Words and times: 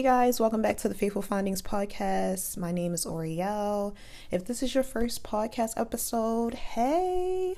Hey 0.00 0.04
guys, 0.04 0.40
welcome 0.40 0.62
back 0.62 0.78
to 0.78 0.88
the 0.88 0.94
Faithful 0.94 1.20
Findings 1.20 1.60
podcast. 1.60 2.56
My 2.56 2.72
name 2.72 2.94
is 2.94 3.04
Oriell. 3.04 3.94
If 4.30 4.46
this 4.46 4.62
is 4.62 4.74
your 4.74 4.82
first 4.82 5.22
podcast 5.22 5.74
episode, 5.76 6.54
hey. 6.54 7.54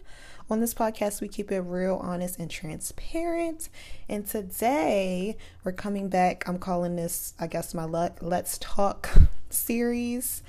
On 0.50 0.58
this 0.58 0.74
podcast, 0.74 1.20
we 1.20 1.28
keep 1.28 1.52
it 1.52 1.60
real, 1.60 2.00
honest, 2.02 2.40
and 2.40 2.50
transparent. 2.50 3.68
And 4.08 4.26
today, 4.26 5.36
we're 5.62 5.70
coming 5.70 6.08
back. 6.08 6.48
I'm 6.48 6.58
calling 6.58 6.96
this, 6.96 7.32
I 7.38 7.46
guess, 7.46 7.74
my 7.74 7.84
Let's 7.84 8.58
Talk 8.58 9.08
series. 9.50 10.42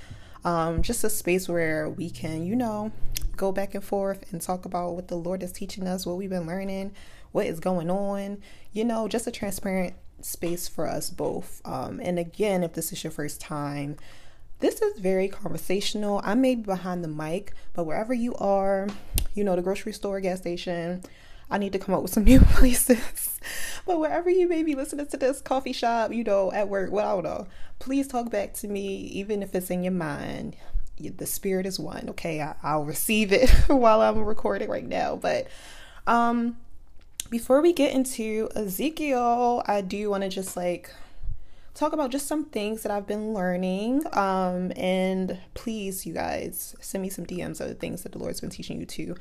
Um, 0.44 0.82
just 0.82 1.04
a 1.04 1.08
space 1.08 1.48
where 1.48 1.88
we 1.88 2.10
can, 2.10 2.44
you 2.44 2.56
know, 2.56 2.90
go 3.36 3.52
back 3.52 3.72
and 3.72 3.84
forth 3.84 4.32
and 4.32 4.40
talk 4.40 4.64
about 4.64 4.96
what 4.96 5.06
the 5.06 5.14
Lord 5.14 5.44
is 5.44 5.52
teaching 5.52 5.86
us, 5.86 6.04
what 6.04 6.16
we've 6.16 6.28
been 6.28 6.48
learning, 6.48 6.90
what 7.30 7.46
is 7.46 7.60
going 7.60 7.88
on, 7.88 8.38
you 8.72 8.84
know, 8.84 9.06
just 9.06 9.28
a 9.28 9.30
transparent 9.30 9.94
space 10.24 10.68
for 10.68 10.88
us 10.88 11.10
both. 11.10 11.60
Um, 11.64 12.00
and 12.02 12.18
again, 12.18 12.62
if 12.62 12.72
this 12.72 12.92
is 12.92 13.04
your 13.04 13.10
first 13.10 13.40
time, 13.40 13.96
this 14.60 14.80
is 14.80 14.98
very 14.98 15.28
conversational. 15.28 16.20
I 16.24 16.34
may 16.34 16.54
be 16.54 16.62
behind 16.62 17.04
the 17.04 17.08
mic, 17.08 17.52
but 17.74 17.84
wherever 17.84 18.14
you 18.14 18.34
are, 18.36 18.88
you 19.34 19.44
know, 19.44 19.56
the 19.56 19.62
grocery 19.62 19.92
store, 19.92 20.20
gas 20.20 20.38
station, 20.38 21.02
I 21.50 21.58
need 21.58 21.72
to 21.72 21.78
come 21.78 21.94
up 21.94 22.02
with 22.02 22.12
some 22.12 22.24
new 22.32 22.40
places. 22.40 23.40
but 23.86 23.98
wherever 23.98 24.30
you 24.30 24.48
may 24.48 24.62
be 24.62 24.74
listening 24.74 25.06
to 25.08 25.16
this, 25.16 25.40
coffee 25.40 25.72
shop, 25.72 26.12
you 26.12 26.24
know, 26.24 26.50
at 26.52 26.68
work, 26.68 26.90
well, 26.90 27.06
I 27.06 27.14
don't 27.14 27.24
know, 27.24 27.46
please 27.78 28.08
talk 28.08 28.30
back 28.30 28.54
to 28.54 28.68
me, 28.68 28.96
even 28.96 29.42
if 29.42 29.54
it's 29.54 29.70
in 29.70 29.82
your 29.82 29.92
mind. 29.92 30.56
The 30.98 31.26
spirit 31.26 31.66
is 31.66 31.78
one. 31.80 32.08
Okay, 32.10 32.40
I, 32.40 32.76
will 32.76 32.84
receive 32.84 33.32
it 33.32 33.50
while 33.66 34.00
I'm 34.00 34.24
recording 34.24 34.70
right 34.70 34.86
now. 34.86 35.16
But 35.16 35.48
um, 36.06 36.56
before 37.30 37.60
we 37.60 37.72
get 37.72 37.92
into 37.92 38.48
Ezekiel, 38.54 39.62
I 39.66 39.80
do 39.80 40.10
want 40.10 40.22
to 40.22 40.28
just 40.28 40.56
like 40.56 40.90
talk 41.74 41.92
about 41.92 42.10
just 42.10 42.26
some 42.26 42.44
things 42.44 42.82
that 42.82 42.92
I've 42.92 43.06
been 43.06 43.34
learning. 43.34 44.04
Um, 44.12 44.72
and 44.76 45.38
please, 45.54 46.06
you 46.06 46.14
guys, 46.14 46.76
send 46.80 47.02
me 47.02 47.08
some 47.08 47.26
DMs 47.26 47.60
of 47.60 47.68
the 47.68 47.74
things 47.74 48.02
that 48.02 48.12
the 48.12 48.18
Lord's 48.18 48.40
been 48.40 48.50
teaching 48.50 48.78
you 48.78 48.86
too. 48.86 49.16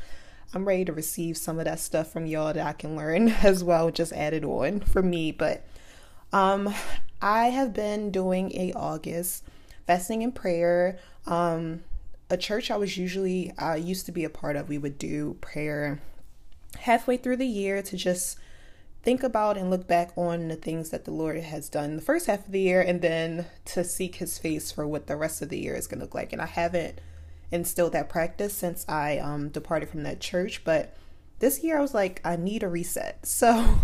I'm 0.53 0.65
ready 0.65 0.85
to 0.85 0.93
receive 0.93 1.35
some 1.35 1.57
of 1.57 1.65
that 1.65 1.79
stuff 1.79 2.11
from 2.11 2.27
y'all 2.27 2.53
that 2.53 2.65
I 2.65 2.73
can 2.73 2.95
learn 2.95 3.29
as 3.43 3.63
well, 3.63 3.89
just 3.89 4.13
added 4.13 4.45
on 4.45 4.81
for 4.81 5.01
me. 5.01 5.31
But 5.31 5.65
um, 6.31 6.73
I 7.21 7.47
have 7.49 7.73
been 7.73 8.11
doing 8.11 8.51
a 8.53 8.73
August 8.73 9.43
fasting 9.87 10.23
and 10.23 10.33
prayer. 10.33 10.99
Um, 11.25 11.83
a 12.29 12.37
church 12.37 12.69
I 12.69 12.77
was 12.77 12.97
usually 12.97 13.51
I 13.57 13.75
used 13.77 14.05
to 14.05 14.11
be 14.11 14.23
a 14.23 14.29
part 14.29 14.55
of, 14.55 14.69
we 14.69 14.77
would 14.77 14.97
do 14.97 15.37
prayer 15.41 16.01
halfway 16.79 17.17
through 17.17 17.37
the 17.37 17.47
year 17.47 17.81
to 17.81 17.97
just 17.97 18.37
think 19.03 19.21
about 19.21 19.57
and 19.57 19.69
look 19.69 19.85
back 19.85 20.11
on 20.15 20.47
the 20.47 20.55
things 20.55 20.89
that 20.89 21.03
the 21.05 21.11
Lord 21.11 21.37
has 21.37 21.67
done 21.67 21.97
the 21.97 22.01
first 22.01 22.27
half 22.27 22.45
of 22.45 22.51
the 22.51 22.61
year 22.61 22.81
and 22.81 23.01
then 23.01 23.47
to 23.65 23.83
seek 23.83 24.15
his 24.15 24.39
face 24.39 24.71
for 24.71 24.87
what 24.87 25.07
the 25.07 25.17
rest 25.17 25.41
of 25.41 25.49
the 25.49 25.59
year 25.59 25.75
is 25.75 25.87
going 25.87 25.99
to 25.99 26.05
look 26.05 26.15
like. 26.15 26.31
And 26.31 26.41
I 26.41 26.45
haven't 26.45 26.99
instilled 27.51 27.91
that 27.93 28.09
practice 28.09 28.53
since 28.53 28.85
I 28.87 29.17
um, 29.17 29.49
departed 29.49 29.89
from 29.89 30.03
that 30.03 30.21
church, 30.21 30.63
but 30.63 30.95
this 31.39 31.61
year 31.61 31.77
I 31.77 31.81
was 31.81 31.93
like, 31.93 32.21
I 32.23 32.37
need 32.37 32.63
a 32.63 32.69
reset. 32.69 33.19
So 33.25 33.79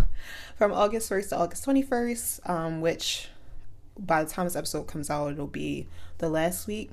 from 0.56 0.72
August 0.72 1.10
1st 1.10 1.30
to 1.30 1.38
August 1.38 1.66
21st, 1.66 2.50
um, 2.50 2.82
which 2.82 3.30
by 3.98 4.24
the 4.24 4.30
time 4.30 4.46
this 4.46 4.56
episode 4.56 4.88
comes 4.88 5.10
out, 5.10 5.34
it'll 5.34 5.48
be 5.48 5.88
the 6.20 6.30
last 6.30 6.68
week. 6.68 6.92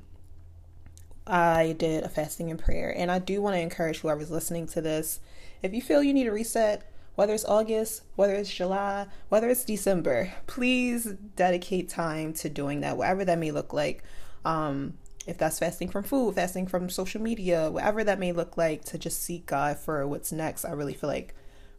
I 1.27 1.75
did 1.79 2.05
a 2.05 2.09
fasting 2.09 2.51
and 2.51 2.59
prayer, 2.59 2.93
and 2.97 3.11
I 3.11 3.19
do 3.19 3.43
want 3.43 3.55
to 3.55 3.61
encourage 3.61 3.99
whoever's 3.99 4.31
listening 4.31 4.67
to 4.69 4.81
this 4.81 5.21
if 5.63 5.75
you 5.75 5.83
feel 5.83 6.03
you 6.03 6.15
need 6.15 6.27
a 6.27 6.33
reset, 6.33 6.91
whether 7.15 7.33
it's 7.35 7.45
August, 7.45 8.03
whether 8.15 8.35
it's 8.35 8.55
July, 8.55 9.07
whether 9.29 9.49
it's 9.49 9.65
December, 9.65 10.33
please 10.47 11.15
dedicate 11.35 11.89
time 11.89 12.33
to 12.35 12.49
doing 12.49 12.81
that, 12.83 12.97
whatever 12.97 13.25
that 13.25 13.39
may 13.39 13.51
look 13.51 13.73
like. 13.73 14.03
Um, 14.45 14.99
if 15.27 15.39
that's 15.39 15.59
fasting 15.59 15.89
from 15.89 16.05
food, 16.05 16.35
fasting 16.37 16.67
from 16.67 16.89
social 16.89 17.21
media, 17.21 17.71
whatever 17.71 18.05
that 18.05 18.21
may 18.21 18.33
look 18.33 18.57
like, 18.57 18.85
to 18.85 18.99
just 18.99 19.23
seek 19.23 19.47
God 19.47 19.79
for 19.79 20.07
what's 20.07 20.31
next. 20.31 20.65
I 20.65 20.71
really 20.71 20.95
feel 20.95 21.11
like 21.11 21.35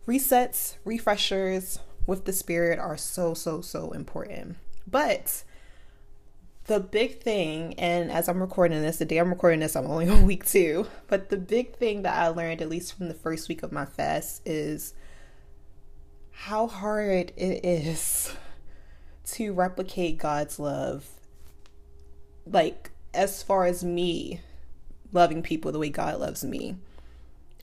resets, 0.05 0.75
refreshers 0.83 1.79
with 2.05 2.25
the 2.25 2.33
Spirit 2.33 2.79
are 2.79 2.97
so, 2.97 3.33
so, 3.33 3.61
so 3.61 3.91
important. 3.91 4.57
But 4.85 5.43
the 6.67 6.79
big 6.81 7.21
thing, 7.21 7.73
and 7.79 8.11
as 8.11 8.27
I'm 8.27 8.41
recording 8.41 8.81
this, 8.81 8.97
the 8.97 9.05
day 9.05 9.17
I'm 9.17 9.29
recording 9.29 9.61
this, 9.61 9.75
I'm 9.75 9.87
only 9.87 10.07
on 10.09 10.25
week 10.25 10.45
two, 10.45 10.87
but 11.07 11.29
the 11.29 11.37
big 11.37 11.75
thing 11.75 12.03
that 12.03 12.15
I 12.15 12.27
learned, 12.27 12.61
at 12.61 12.69
least 12.69 12.95
from 12.95 13.07
the 13.07 13.13
first 13.13 13.49
week 13.49 13.63
of 13.63 13.71
my 13.71 13.85
fast, 13.85 14.41
is 14.45 14.93
how 16.31 16.67
hard 16.67 17.31
it 17.35 17.65
is 17.65 18.35
to 19.31 19.53
replicate 19.53 20.17
God's 20.17 20.59
love. 20.59 21.07
Like, 22.45 22.91
as 23.13 23.41
far 23.41 23.65
as 23.65 23.83
me 23.83 24.41
loving 25.13 25.41
people 25.41 25.71
the 25.71 25.79
way 25.79 25.89
God 25.89 26.19
loves 26.19 26.43
me. 26.43 26.75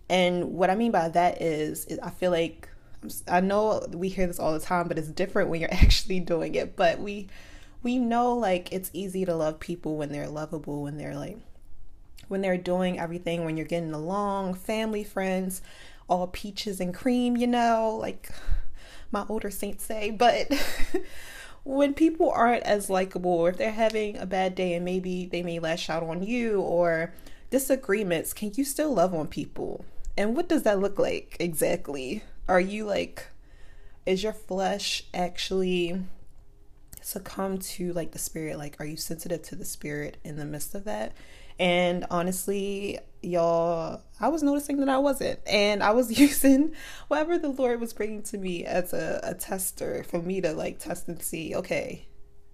And 0.08 0.52
what 0.52 0.70
I 0.70 0.74
mean 0.74 0.92
by 0.92 1.08
that 1.10 1.40
is, 1.40 1.84
is 1.86 1.98
I 2.00 2.10
feel 2.10 2.30
like 2.30 2.68
I 3.28 3.40
know 3.40 3.86
we 3.92 4.08
hear 4.08 4.26
this 4.26 4.38
all 4.38 4.52
the 4.52 4.60
time, 4.60 4.88
but 4.88 4.98
it's 4.98 5.08
different 5.08 5.50
when 5.50 5.60
you're 5.60 5.72
actually 5.72 6.20
doing 6.20 6.54
it. 6.54 6.74
But 6.74 7.00
we 7.00 7.28
we 7.84 7.98
know 7.98 8.34
like 8.34 8.72
it's 8.72 8.90
easy 8.92 9.24
to 9.24 9.34
love 9.34 9.60
people 9.60 9.96
when 9.96 10.10
they're 10.10 10.26
lovable, 10.26 10.82
when 10.82 10.96
they're 10.96 11.14
like 11.14 11.38
when 12.26 12.40
they're 12.40 12.56
doing 12.56 12.98
everything, 12.98 13.44
when 13.44 13.56
you're 13.56 13.66
getting 13.66 13.92
along, 13.92 14.54
family, 14.54 15.04
friends, 15.04 15.60
all 16.08 16.26
peaches 16.26 16.80
and 16.80 16.94
cream, 16.94 17.36
you 17.36 17.46
know, 17.46 17.98
like 18.00 18.30
my 19.12 19.24
older 19.28 19.50
saints 19.50 19.84
say, 19.84 20.10
but 20.10 20.50
when 21.64 21.92
people 21.92 22.30
aren't 22.30 22.62
as 22.64 22.88
likable 22.88 23.30
or 23.30 23.50
if 23.50 23.58
they're 23.58 23.72
having 23.72 24.16
a 24.16 24.26
bad 24.26 24.54
day 24.54 24.72
and 24.72 24.84
maybe 24.84 25.26
they 25.26 25.42
may 25.42 25.58
lash 25.58 25.90
out 25.90 26.02
on 26.02 26.22
you 26.22 26.60
or 26.62 27.12
disagreements, 27.50 28.32
can 28.32 28.50
you 28.56 28.64
still 28.64 28.94
love 28.94 29.14
on 29.14 29.26
people? 29.26 29.84
And 30.16 30.34
what 30.34 30.48
does 30.48 30.62
that 30.62 30.80
look 30.80 30.98
like 30.98 31.36
exactly? 31.38 32.24
Are 32.48 32.60
you 32.60 32.86
like, 32.86 33.28
is 34.06 34.22
your 34.22 34.32
flesh 34.32 35.04
actually 35.12 36.00
succumb 37.04 37.58
to 37.58 37.92
like 37.92 38.12
the 38.12 38.18
spirit? 38.18 38.58
Like, 38.58 38.76
are 38.80 38.86
you 38.86 38.96
sensitive 38.96 39.42
to 39.42 39.56
the 39.56 39.64
spirit 39.64 40.16
in 40.24 40.36
the 40.36 40.44
midst 40.44 40.74
of 40.74 40.84
that? 40.84 41.12
And 41.58 42.04
honestly, 42.10 42.98
y'all, 43.22 44.02
I 44.18 44.28
was 44.28 44.42
noticing 44.42 44.78
that 44.78 44.88
I 44.88 44.98
wasn't. 44.98 45.40
And 45.46 45.82
I 45.82 45.92
was 45.92 46.18
using 46.18 46.74
whatever 47.08 47.38
the 47.38 47.48
Lord 47.48 47.80
was 47.80 47.92
bringing 47.92 48.22
to 48.24 48.38
me 48.38 48.64
as 48.64 48.92
a, 48.92 49.20
a 49.22 49.34
tester 49.34 50.04
for 50.04 50.20
me 50.20 50.40
to 50.40 50.52
like 50.52 50.78
test 50.78 51.08
and 51.08 51.22
see, 51.22 51.54
okay, 51.54 52.06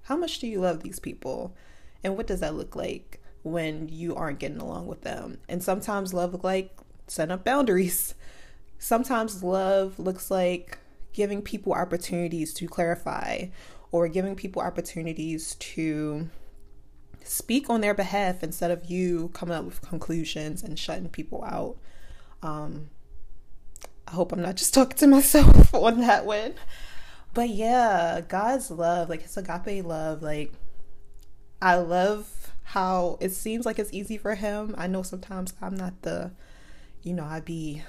how 0.02 0.16
much 0.16 0.38
do 0.40 0.46
you 0.46 0.60
love 0.60 0.82
these 0.82 0.98
people? 0.98 1.54
And 2.02 2.16
what 2.16 2.26
does 2.26 2.40
that 2.40 2.54
look 2.54 2.74
like 2.74 3.22
when 3.42 3.88
you 3.88 4.14
aren't 4.14 4.38
getting 4.38 4.60
along 4.60 4.86
with 4.86 5.02
them? 5.02 5.38
And 5.48 5.62
sometimes 5.62 6.12
love 6.12 6.32
look 6.32 6.44
like 6.44 6.76
setting 7.06 7.32
up 7.32 7.44
boundaries. 7.44 8.14
Sometimes 8.78 9.42
love 9.42 9.98
looks 9.98 10.30
like 10.30 10.78
giving 11.12 11.42
people 11.42 11.72
opportunities 11.72 12.54
to 12.54 12.68
clarify 12.68 13.46
or 13.92 14.08
giving 14.08 14.36
people 14.36 14.62
opportunities 14.62 15.54
to 15.56 16.28
speak 17.24 17.68
on 17.68 17.80
their 17.80 17.94
behalf 17.94 18.42
instead 18.42 18.70
of 18.70 18.86
you 18.86 19.30
coming 19.34 19.54
up 19.54 19.64
with 19.64 19.82
conclusions 19.82 20.62
and 20.62 20.78
shutting 20.78 21.08
people 21.08 21.44
out. 21.44 21.76
Um, 22.42 22.90
I 24.06 24.12
hope 24.12 24.32
I'm 24.32 24.42
not 24.42 24.56
just 24.56 24.74
talking 24.74 24.98
to 24.98 25.06
myself 25.06 25.74
on 25.74 26.00
that 26.00 26.24
one. 26.26 26.54
But 27.32 27.50
yeah, 27.50 28.20
God's 28.26 28.70
love, 28.70 29.08
like 29.08 29.22
his 29.22 29.36
agape 29.36 29.84
love, 29.84 30.22
like 30.22 30.52
I 31.62 31.76
love 31.76 32.52
how 32.64 33.18
it 33.20 33.30
seems 33.30 33.66
like 33.66 33.78
it's 33.78 33.92
easy 33.92 34.16
for 34.16 34.34
him. 34.34 34.74
I 34.78 34.86
know 34.86 35.02
sometimes 35.02 35.54
I'm 35.60 35.76
not 35.76 36.02
the, 36.02 36.32
you 37.02 37.12
know, 37.12 37.24
I'd 37.24 37.44
be 37.44 37.82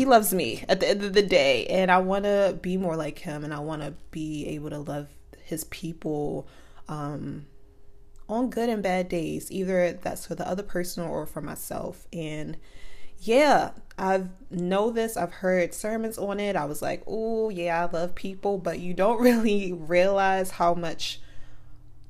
he 0.00 0.06
loves 0.06 0.32
me 0.32 0.64
at 0.66 0.80
the 0.80 0.88
end 0.88 1.02
of 1.02 1.12
the 1.12 1.20
day 1.20 1.66
and 1.66 1.90
i 1.90 1.98
want 1.98 2.24
to 2.24 2.58
be 2.62 2.78
more 2.78 2.96
like 2.96 3.18
him 3.18 3.44
and 3.44 3.52
i 3.52 3.58
want 3.58 3.82
to 3.82 3.92
be 4.10 4.46
able 4.46 4.70
to 4.70 4.78
love 4.78 5.08
his 5.44 5.64
people 5.64 6.48
um, 6.88 7.44
on 8.26 8.48
good 8.48 8.70
and 8.70 8.82
bad 8.82 9.10
days 9.10 9.52
either 9.52 9.92
that's 9.92 10.24
for 10.24 10.34
the 10.34 10.48
other 10.48 10.62
person 10.62 11.04
or 11.04 11.26
for 11.26 11.42
myself. 11.42 12.06
And 12.14 12.56
yeah 13.18 13.72
i 13.98 14.24
know 14.50 14.90
this 14.90 15.18
i've 15.18 15.32
heard 15.32 15.74
sermons 15.74 16.16
on 16.16 16.40
it. 16.40 16.56
I 16.56 16.64
was 16.64 16.80
like 16.80 17.02
oh 17.06 17.50
yeah 17.50 17.84
i 17.84 17.90
love 17.94 18.14
people 18.14 18.56
but 18.56 18.78
you 18.78 18.94
don't 18.94 19.20
really 19.28 19.74
realize 19.74 20.52
how 20.52 20.72
much 20.72 21.20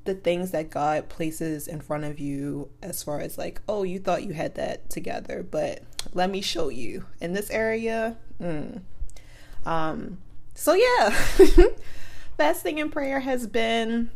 the 0.03 0.15
things 0.15 0.51
that 0.51 0.69
God 0.69 1.09
places 1.09 1.67
in 1.67 1.79
front 1.79 2.03
of 2.05 2.19
you 2.19 2.69
as 2.81 3.03
far 3.03 3.19
as 3.19 3.37
like, 3.37 3.61
oh, 3.69 3.83
you 3.83 3.99
thought 3.99 4.23
you 4.23 4.33
had 4.33 4.55
that 4.55 4.89
together, 4.89 5.45
but 5.49 5.83
let 6.13 6.29
me 6.29 6.41
show 6.41 6.69
you 6.69 7.05
in 7.19 7.33
this 7.33 7.49
area. 7.51 8.17
Mm. 8.41 8.81
Um, 9.65 10.17
so 10.55 10.73
yeah, 10.73 11.09
fasting 12.37 12.79
and 12.79 12.91
prayer 12.91 13.19
has 13.19 13.45
been 13.45 14.09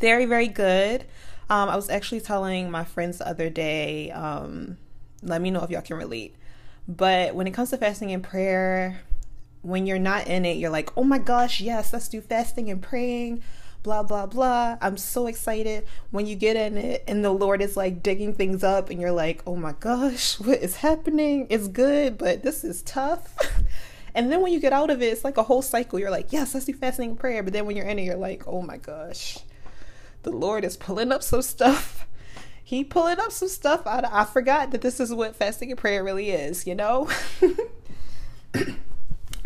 very, 0.00 0.24
very 0.24 0.48
good. 0.48 1.04
Um, 1.50 1.68
I 1.68 1.76
was 1.76 1.90
actually 1.90 2.22
telling 2.22 2.70
my 2.70 2.84
friends 2.84 3.18
the 3.18 3.28
other 3.28 3.50
day, 3.50 4.10
um, 4.10 4.78
let 5.22 5.42
me 5.42 5.50
know 5.50 5.62
if 5.62 5.70
y'all 5.70 5.82
can 5.82 5.96
relate. 5.96 6.34
But 6.88 7.34
when 7.34 7.46
it 7.46 7.52
comes 7.52 7.70
to 7.70 7.76
fasting 7.76 8.12
and 8.12 8.22
prayer, 8.22 9.00
when 9.62 9.86
you're 9.86 9.98
not 9.98 10.26
in 10.26 10.44
it, 10.44 10.56
you're 10.56 10.70
like, 10.70 10.90
oh 10.96 11.04
my 11.04 11.18
gosh, 11.18 11.60
yes, 11.60 11.92
let's 11.92 12.08
do 12.08 12.20
fasting 12.20 12.70
and 12.70 12.82
praying, 12.82 13.42
blah, 13.84 14.02
blah, 14.02 14.26
blah. 14.26 14.76
I'm 14.80 14.96
so 14.96 15.28
excited. 15.28 15.84
When 16.10 16.26
you 16.26 16.34
get 16.34 16.56
in 16.56 16.76
it 16.76 17.04
and 17.06 17.24
the 17.24 17.30
Lord 17.30 17.62
is 17.62 17.76
like 17.76 18.02
digging 18.02 18.34
things 18.34 18.64
up 18.64 18.90
and 18.90 19.00
you're 19.00 19.12
like, 19.12 19.42
oh 19.46 19.54
my 19.54 19.72
gosh, 19.78 20.34
what 20.40 20.58
is 20.58 20.76
happening? 20.76 21.46
It's 21.50 21.68
good, 21.68 22.18
but 22.18 22.42
this 22.42 22.64
is 22.64 22.82
tough. 22.82 23.36
and 24.14 24.32
then 24.32 24.40
when 24.40 24.52
you 24.52 24.58
get 24.58 24.72
out 24.72 24.90
of 24.90 25.00
it, 25.02 25.12
it's 25.12 25.22
like 25.22 25.36
a 25.36 25.44
whole 25.44 25.62
cycle. 25.62 26.00
You're 26.00 26.10
like, 26.10 26.32
yes, 26.32 26.54
let's 26.54 26.66
do 26.66 26.72
fasting 26.72 27.10
and 27.10 27.20
prayer. 27.20 27.44
But 27.44 27.52
then 27.52 27.66
when 27.66 27.76
you're 27.76 27.86
in 27.86 28.00
it, 28.00 28.04
you're 28.04 28.16
like, 28.16 28.48
oh 28.48 28.62
my 28.62 28.78
gosh, 28.78 29.38
the 30.24 30.32
Lord 30.32 30.64
is 30.64 30.76
pulling 30.76 31.12
up 31.12 31.22
some 31.22 31.42
stuff. 31.42 32.08
He 32.66 32.82
pulling 32.82 33.20
up 33.20 33.30
some 33.30 33.48
stuff. 33.48 33.86
I, 33.86 34.08
I 34.10 34.24
forgot 34.24 34.70
that 34.70 34.80
this 34.80 34.98
is 34.98 35.12
what 35.12 35.36
fasting 35.36 35.70
and 35.70 35.78
prayer 35.78 36.02
really 36.02 36.30
is, 36.30 36.66
you 36.66 36.74
know? 36.74 37.10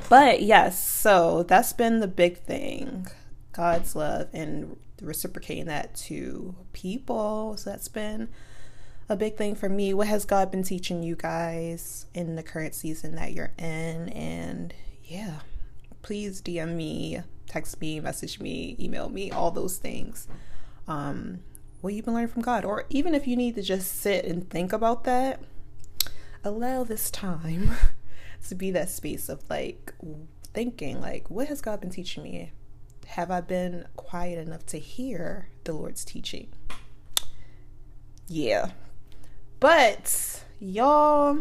But 0.09 0.43
yes, 0.43 0.83
so 0.83 1.43
that's 1.43 1.73
been 1.73 2.01
the 2.01 2.09
big 2.09 2.39
thing 2.39 3.09
God's 3.59 3.97
love 3.97 4.29
and 4.33 4.77
reciprocating 5.03 5.65
that 5.65 5.93
to 5.97 6.55
people. 6.73 7.57
So 7.57 7.71
that's 7.71 7.89
been 7.89 8.29
a 9.09 9.17
big 9.17 9.37
thing 9.37 9.57
for 9.57 9.69
me. 9.69 9.93
What 9.93 10.07
has 10.07 10.25
God 10.25 10.53
been 10.53 10.63
teaching 10.63 11.03
you 11.03 11.17
guys 11.17 12.07
in 12.15 12.37
the 12.37 12.45
current 12.45 12.77
season 12.77 13.17
that 13.17 13.33
you're 13.33 13.51
in? 13.59 14.11
And 14.11 14.73
yeah, 15.03 15.41
please 16.03 16.41
DM 16.41 16.77
me, 16.77 17.21
text 17.49 17.81
me, 17.81 17.99
message 17.99 18.39
me, 18.39 18.77
email 18.79 19.09
me, 19.09 19.33
all 19.33 19.51
those 19.51 19.77
things. 19.77 20.29
Um, 20.87 21.41
what 21.81 21.95
you've 21.95 22.05
been 22.05 22.15
learning 22.15 22.29
from 22.29 22.43
God, 22.43 22.65
or 22.65 22.85
even 22.91 23.13
if 23.13 23.27
you 23.27 23.35
need 23.35 23.57
to 23.57 23.63
just 23.63 24.01
sit 24.01 24.25
and 24.25 24.49
think 24.49 24.73
about 24.73 25.03
that, 25.03 25.41
allow 26.45 26.85
this 26.85 27.11
time 27.11 27.73
to 28.49 28.55
be 28.55 28.71
that 28.71 28.89
space 28.89 29.29
of 29.29 29.43
like 29.51 29.95
thinking 30.55 31.01
like 31.01 31.29
what 31.29 31.49
has 31.49 31.61
God 31.61 31.81
been 31.81 31.91
teaching 31.91 32.23
me? 32.23 32.53
Have 33.09 33.31
I 33.31 33.41
been 33.41 33.87
quiet 33.97 34.39
enough 34.39 34.67
to 34.67 34.79
hear 34.79 35.49
the 35.65 35.73
Lord's 35.73 36.05
teaching? 36.05 36.49
Yeah. 38.29 38.71
But 39.61 40.45
y'all 40.61 41.39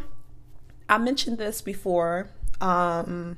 I 0.89 0.97
mentioned 0.97 1.37
this 1.37 1.61
before. 1.61 2.29
Um 2.61 3.37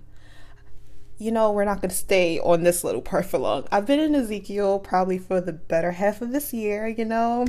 you 1.18 1.32
know, 1.32 1.52
we're 1.52 1.66
not 1.66 1.82
going 1.82 1.90
to 1.90 1.96
stay 1.96 2.40
on 2.40 2.64
this 2.64 2.82
little 2.82 3.02
part 3.02 3.26
for 3.26 3.40
long. 3.40 3.68
I've 3.74 3.86
been 3.86 4.00
in 4.00 4.16
Ezekiel 4.16 4.80
probably 4.80 5.18
for 5.18 5.42
the 5.42 5.52
better 5.52 5.92
half 5.92 6.22
of 6.22 6.32
this 6.32 6.54
year, 6.54 6.88
you 6.88 7.04
know. 7.04 7.46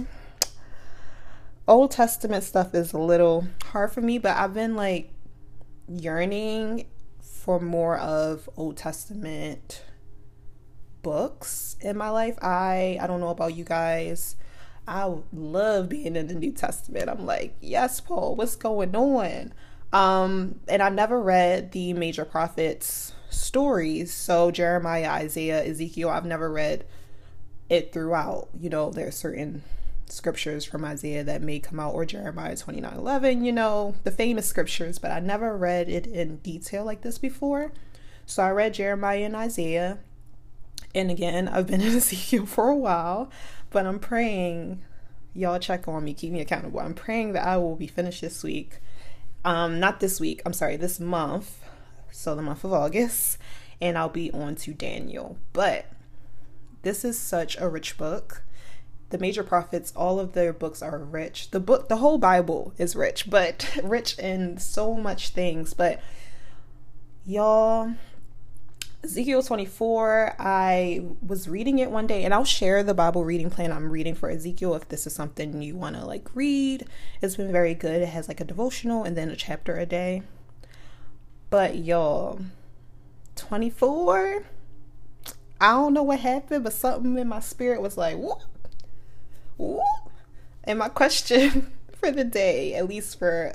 Old 1.68 1.92
Testament 1.92 2.42
stuff 2.42 2.74
is 2.74 2.92
a 2.92 2.98
little 2.98 3.46
hard 3.66 3.92
for 3.92 4.00
me, 4.00 4.18
but 4.18 4.36
I've 4.36 4.54
been 4.54 4.74
like 4.74 5.12
yearning 5.86 6.86
for 7.20 7.60
more 7.60 7.96
of 7.96 8.50
Old 8.56 8.76
Testament 8.76 9.84
books 11.02 11.76
in 11.80 11.96
my 11.96 12.10
life. 12.10 12.38
I 12.42 12.98
I 13.00 13.06
don't 13.06 13.20
know 13.20 13.28
about 13.28 13.54
you 13.54 13.64
guys. 13.64 14.36
I 14.86 15.14
love 15.32 15.88
being 15.88 16.16
in 16.16 16.26
the 16.26 16.34
New 16.34 16.52
Testament. 16.52 17.08
I'm 17.08 17.24
like, 17.24 17.54
yes, 17.60 18.00
Paul, 18.00 18.34
what's 18.34 18.56
going 18.56 18.96
on? 18.96 19.52
Um, 19.92 20.60
and 20.68 20.82
I've 20.82 20.94
never 20.94 21.20
read 21.20 21.72
the 21.72 21.92
major 21.92 22.24
prophets 22.24 23.12
stories. 23.28 24.12
So 24.12 24.50
Jeremiah, 24.50 25.10
Isaiah, 25.10 25.64
Ezekiel, 25.64 26.08
I've 26.08 26.24
never 26.24 26.50
read 26.50 26.84
it 27.68 27.92
throughout. 27.92 28.48
You 28.58 28.70
know, 28.70 28.90
there's 28.90 29.16
certain 29.16 29.62
scriptures 30.06 30.64
from 30.64 30.84
Isaiah 30.84 31.24
that 31.24 31.42
may 31.42 31.60
come 31.60 31.78
out 31.78 31.94
or 31.94 32.04
Jeremiah 32.04 32.56
29 32.56 32.92
11, 32.92 33.44
you 33.44 33.52
know, 33.52 33.94
the 34.04 34.10
famous 34.10 34.46
scriptures, 34.46 34.98
but 34.98 35.10
I 35.10 35.20
never 35.20 35.56
read 35.56 35.88
it 35.88 36.06
in 36.06 36.38
detail 36.38 36.84
like 36.84 37.02
this 37.02 37.18
before. 37.18 37.72
So 38.26 38.42
I 38.42 38.50
read 38.50 38.74
Jeremiah 38.74 39.24
and 39.24 39.36
Isaiah. 39.36 39.98
And 40.94 41.10
again, 41.10 41.48
I've 41.48 41.66
been 41.66 41.80
in 41.80 41.96
Ezekiel 41.96 42.46
for 42.46 42.68
a 42.68 42.76
while, 42.76 43.30
but 43.70 43.86
I'm 43.86 43.98
praying 43.98 44.82
y'all 45.32 45.58
check 45.58 45.86
on 45.86 46.04
me, 46.04 46.14
keep 46.14 46.32
me 46.32 46.40
accountable. 46.40 46.80
I'm 46.80 46.94
praying 46.94 47.32
that 47.32 47.46
I 47.46 47.56
will 47.56 47.76
be 47.76 47.86
finished 47.86 48.20
this 48.20 48.42
week. 48.42 48.80
Um, 49.44 49.80
not 49.80 50.00
this 50.00 50.20
week, 50.20 50.42
I'm 50.44 50.52
sorry, 50.52 50.76
this 50.76 51.00
month. 51.00 51.64
So 52.10 52.34
the 52.34 52.42
month 52.42 52.64
of 52.64 52.72
August, 52.72 53.38
and 53.80 53.96
I'll 53.96 54.08
be 54.08 54.32
on 54.32 54.56
to 54.56 54.74
Daniel. 54.74 55.38
But 55.52 55.86
this 56.82 57.04
is 57.04 57.18
such 57.18 57.56
a 57.58 57.68
rich 57.68 57.96
book 57.96 58.42
the 59.10 59.18
major 59.18 59.42
prophets 59.42 59.92
all 59.94 60.18
of 60.18 60.32
their 60.32 60.52
books 60.52 60.82
are 60.82 60.98
rich 60.98 61.50
the 61.50 61.60
book 61.60 61.88
the 61.88 61.96
whole 61.96 62.16
bible 62.16 62.72
is 62.78 62.96
rich 62.96 63.28
but 63.28 63.78
rich 63.82 64.18
in 64.18 64.56
so 64.56 64.94
much 64.94 65.30
things 65.30 65.74
but 65.74 66.00
y'all 67.26 67.92
Ezekiel 69.02 69.42
24, 69.42 70.36
I 70.38 71.02
was 71.26 71.48
reading 71.48 71.78
it 71.78 71.90
one 71.90 72.06
day 72.06 72.22
and 72.22 72.34
I'll 72.34 72.44
share 72.44 72.82
the 72.82 72.92
Bible 72.92 73.24
reading 73.24 73.48
plan 73.48 73.72
I'm 73.72 73.90
reading 73.90 74.14
for 74.14 74.28
Ezekiel 74.28 74.74
if 74.74 74.88
this 74.88 75.06
is 75.06 75.14
something 75.14 75.62
you 75.62 75.74
want 75.74 75.96
to 75.96 76.04
like 76.04 76.28
read. 76.34 76.84
It's 77.22 77.36
been 77.36 77.50
very 77.50 77.74
good. 77.74 78.02
It 78.02 78.08
has 78.10 78.28
like 78.28 78.40
a 78.40 78.44
devotional 78.44 79.04
and 79.04 79.16
then 79.16 79.30
a 79.30 79.36
chapter 79.36 79.78
a 79.78 79.86
day. 79.86 80.22
But 81.48 81.78
y'all, 81.78 82.40
24, 83.36 84.44
I 85.60 85.70
don't 85.72 85.94
know 85.94 86.02
what 86.02 86.20
happened, 86.20 86.64
but 86.64 86.74
something 86.74 87.16
in 87.16 87.26
my 87.26 87.40
spirit 87.40 87.80
was 87.80 87.96
like, 87.96 88.16
what? 88.16 88.42
And 90.64 90.78
my 90.78 90.90
question 90.90 91.72
for 91.92 92.10
the 92.10 92.24
day, 92.24 92.74
at 92.74 92.86
least 92.86 93.18
for 93.18 93.54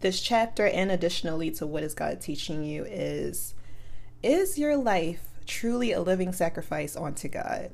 this 0.00 0.20
chapter 0.20 0.66
and 0.66 0.90
additionally 0.90 1.50
to 1.52 1.66
what 1.66 1.82
is 1.82 1.94
God 1.94 2.20
teaching 2.20 2.64
you, 2.64 2.84
is 2.84 3.54
Is 4.22 4.56
your 4.56 4.76
life 4.76 5.20
truly 5.46 5.90
a 5.92 6.00
living 6.00 6.32
sacrifice 6.32 6.96
unto 6.96 7.28
God? 7.28 7.70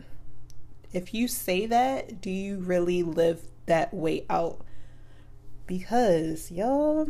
If 0.93 1.13
you 1.13 1.29
say 1.29 1.67
that, 1.67 2.23
do 2.23 2.31
you 2.31 2.57
really 2.57 3.03
live 3.03 3.43
that 3.67 3.93
way 3.93 4.25
out? 4.31 4.63
Because, 5.67 6.51
y'all, 6.51 7.09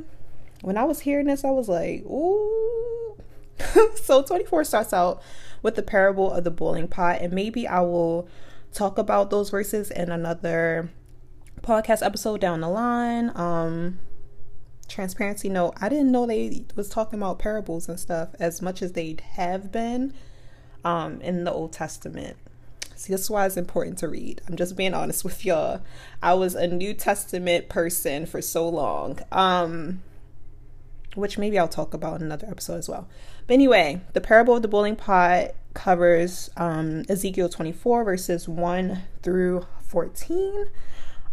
when 0.62 0.76
I 0.76 0.82
was 0.82 1.00
hearing 1.00 1.26
this, 1.26 1.44
I 1.44 1.50
was 1.50 1.68
like, 1.68 2.04
ooh. 2.04 3.16
so 3.94 4.22
24 4.22 4.64
starts 4.64 4.92
out 4.92 5.22
with 5.62 5.76
the 5.76 5.82
parable 5.82 6.32
of 6.32 6.42
the 6.42 6.50
boiling 6.50 6.88
pot, 6.88 7.20
and 7.20 7.32
maybe 7.32 7.68
I 7.68 7.80
will 7.82 8.28
talk 8.72 8.98
about 8.98 9.30
those 9.30 9.50
verses 9.50 9.92
in 9.92 10.10
another 10.10 10.90
podcast 11.60 12.04
episode 12.04 12.40
down 12.40 12.60
the 12.60 12.68
line. 12.68 13.30
Um 13.36 13.98
transparency 14.98 15.48
note, 15.48 15.74
I 15.80 15.88
didn't 15.88 16.10
know 16.10 16.26
they 16.26 16.64
was 16.74 16.88
talking 16.88 17.20
about 17.20 17.38
parables 17.38 17.88
and 17.88 18.00
stuff 18.00 18.30
as 18.40 18.60
much 18.60 18.82
as 18.82 18.94
they 18.94 19.16
have 19.34 19.70
been 19.70 20.12
um 20.84 21.20
in 21.20 21.44
the 21.44 21.52
Old 21.52 21.72
Testament. 21.72 22.36
See, 22.96 23.12
this 23.12 23.20
is 23.20 23.30
why 23.30 23.46
it's 23.46 23.56
important 23.56 23.98
to 23.98 24.08
read. 24.08 24.42
I'm 24.48 24.56
just 24.56 24.76
being 24.76 24.94
honest 24.94 25.22
with 25.22 25.44
y'all. 25.44 25.82
I 26.20 26.34
was 26.34 26.56
a 26.56 26.66
New 26.66 26.94
Testament 26.94 27.68
person 27.68 28.26
for 28.26 28.42
so 28.42 28.68
long. 28.68 29.20
Um 29.30 30.02
which 31.14 31.38
maybe 31.38 31.60
I'll 31.60 31.68
talk 31.68 31.94
about 31.94 32.16
in 32.16 32.26
another 32.26 32.48
episode 32.50 32.78
as 32.78 32.88
well. 32.88 33.06
But 33.46 33.54
anyway, 33.54 34.00
the 34.14 34.20
parable 34.20 34.56
of 34.56 34.62
the 34.62 34.68
boiling 34.68 34.96
pot 34.96 35.52
covers 35.74 36.50
um, 36.56 37.04
Ezekiel 37.08 37.48
24, 37.48 38.04
verses 38.04 38.48
1 38.48 39.02
through 39.22 39.66
14. 39.82 40.66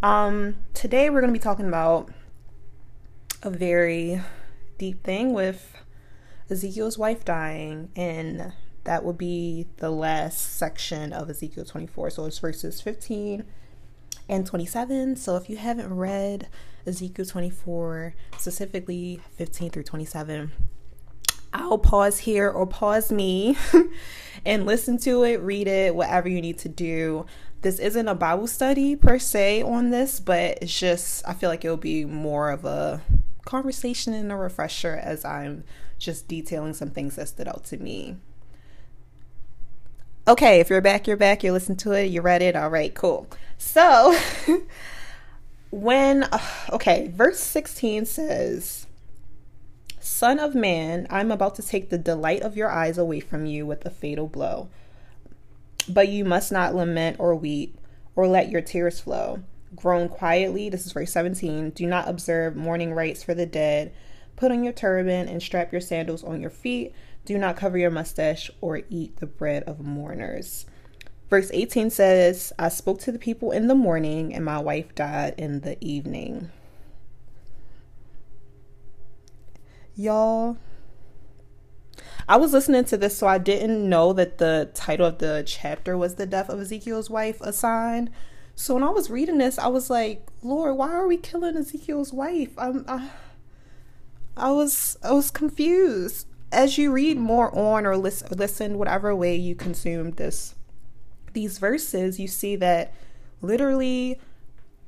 Um, 0.02 0.56
today, 0.72 1.08
we're 1.08 1.20
going 1.20 1.32
to 1.32 1.38
be 1.38 1.42
talking 1.42 1.68
about 1.68 2.10
a 3.46 3.50
very 3.50 4.20
deep 4.76 5.02
thing 5.04 5.32
with 5.32 5.76
Ezekiel's 6.50 6.98
wife 6.98 7.24
dying, 7.24 7.90
and 7.94 8.52
that 8.84 9.04
would 9.04 9.16
be 9.16 9.66
the 9.78 9.90
last 9.90 10.56
section 10.56 11.12
of 11.12 11.30
Ezekiel 11.30 11.64
24. 11.64 12.10
So 12.10 12.24
it's 12.26 12.38
verses 12.38 12.80
15 12.80 13.44
and 14.28 14.46
27. 14.46 15.16
So 15.16 15.36
if 15.36 15.48
you 15.48 15.56
haven't 15.56 15.94
read 15.94 16.48
Ezekiel 16.86 17.24
24, 17.24 18.14
specifically 18.36 19.20
15 19.36 19.70
through 19.70 19.84
27, 19.84 20.52
I'll 21.52 21.78
pause 21.78 22.18
here 22.18 22.50
or 22.50 22.66
pause 22.66 23.12
me 23.12 23.56
and 24.44 24.66
listen 24.66 24.98
to 24.98 25.22
it, 25.22 25.40
read 25.40 25.68
it, 25.68 25.94
whatever 25.94 26.28
you 26.28 26.40
need 26.40 26.58
to 26.58 26.68
do. 26.68 27.26
This 27.62 27.78
isn't 27.78 28.08
a 28.08 28.14
Bible 28.14 28.46
study 28.46 28.94
per 28.94 29.18
se 29.18 29.62
on 29.62 29.90
this, 29.90 30.20
but 30.20 30.58
it's 30.62 30.78
just, 30.78 31.26
I 31.26 31.32
feel 31.32 31.48
like 31.48 31.64
it'll 31.64 31.76
be 31.76 32.04
more 32.04 32.50
of 32.50 32.64
a 32.64 33.02
conversation 33.46 34.12
and 34.12 34.30
a 34.30 34.36
refresher 34.36 35.00
as 35.02 35.24
I'm 35.24 35.64
just 35.98 36.28
detailing 36.28 36.74
some 36.74 36.90
things 36.90 37.16
that 37.16 37.28
stood 37.28 37.48
out 37.48 37.64
to 37.66 37.78
me. 37.78 38.16
Okay, 40.28 40.60
if 40.60 40.68
you're 40.68 40.80
back, 40.80 41.06
you're 41.06 41.16
back, 41.16 41.42
you 41.42 41.52
listen 41.52 41.76
to 41.76 41.92
it, 41.92 42.10
you 42.10 42.20
read 42.20 42.42
it, 42.42 42.56
all 42.56 42.68
right, 42.68 42.92
cool. 42.94 43.28
So, 43.56 44.18
when, 45.70 46.28
okay, 46.72 47.08
verse 47.14 47.38
16 47.38 48.04
says, 48.04 48.86
Son 50.00 50.38
of 50.38 50.54
man, 50.54 51.06
I'm 51.10 51.30
about 51.30 51.54
to 51.56 51.62
take 51.62 51.90
the 51.90 51.98
delight 51.98 52.42
of 52.42 52.56
your 52.56 52.70
eyes 52.70 52.98
away 52.98 53.20
from 53.20 53.46
you 53.46 53.66
with 53.66 53.84
a 53.86 53.90
fatal 53.90 54.26
blow. 54.26 54.68
But 55.88 56.08
you 56.08 56.24
must 56.24 56.50
not 56.50 56.74
lament 56.74 57.16
or 57.20 57.34
weep 57.34 57.78
or 58.16 58.26
let 58.26 58.50
your 58.50 58.60
tears 58.60 58.98
flow. 58.98 59.42
Groan 59.74 60.08
quietly, 60.08 60.68
this 60.68 60.86
is 60.86 60.92
verse 60.92 61.12
17. 61.12 61.70
Do 61.70 61.86
not 61.86 62.08
observe 62.08 62.56
mourning 62.56 62.92
rites 62.92 63.22
for 63.22 63.34
the 63.34 63.46
dead. 63.46 63.92
Put 64.36 64.52
on 64.52 64.62
your 64.62 64.72
turban 64.72 65.28
and 65.28 65.42
strap 65.42 65.72
your 65.72 65.80
sandals 65.80 66.22
on 66.22 66.40
your 66.40 66.50
feet. 66.50 66.94
Do 67.24 67.36
not 67.38 67.56
cover 67.56 67.76
your 67.76 67.90
mustache 67.90 68.50
or 68.60 68.82
eat 68.88 69.16
the 69.16 69.26
bread 69.26 69.64
of 69.64 69.80
mourners. 69.80 70.66
Verse 71.28 71.50
18 71.52 71.90
says, 71.90 72.52
I 72.58 72.68
spoke 72.68 73.00
to 73.00 73.12
the 73.12 73.18
people 73.18 73.50
in 73.50 73.66
the 73.66 73.74
morning, 73.74 74.32
and 74.32 74.44
my 74.44 74.60
wife 74.60 74.94
died 74.94 75.34
in 75.36 75.62
the 75.62 75.76
evening. 75.84 76.50
Y'all, 79.96 80.56
I 82.28 82.36
was 82.36 82.52
listening 82.52 82.84
to 82.84 82.96
this, 82.96 83.16
so 83.18 83.26
I 83.26 83.38
didn't 83.38 83.88
know 83.88 84.12
that 84.12 84.38
the 84.38 84.70
title 84.74 85.06
of 85.06 85.18
the 85.18 85.42
chapter 85.44 85.96
was 85.96 86.14
The 86.14 86.26
Death 86.26 86.48
of 86.48 86.60
Ezekiel's 86.60 87.10
Wife, 87.10 87.40
a 87.40 87.52
sign. 87.52 88.10
So 88.58 88.72
when 88.72 88.82
I 88.82 88.88
was 88.88 89.10
reading 89.10 89.36
this, 89.36 89.58
I 89.58 89.68
was 89.68 89.90
like, 89.90 90.26
Lord, 90.42 90.78
why 90.78 90.90
are 90.90 91.06
we 91.06 91.18
killing 91.18 91.58
Ezekiel's 91.58 92.10
wife? 92.10 92.52
I'm, 92.56 92.86
I, 92.88 93.10
I 94.34 94.50
was, 94.50 94.96
I 95.04 95.12
was 95.12 95.30
confused. 95.30 96.26
As 96.50 96.78
you 96.78 96.90
read 96.90 97.18
more 97.18 97.54
on 97.56 97.84
or 97.84 97.98
listen, 97.98 98.28
listen, 98.30 98.78
whatever 98.78 99.14
way 99.14 99.36
you 99.36 99.54
consume 99.54 100.12
this, 100.12 100.54
these 101.34 101.58
verses, 101.58 102.18
you 102.18 102.26
see 102.26 102.56
that 102.56 102.94
literally 103.42 104.18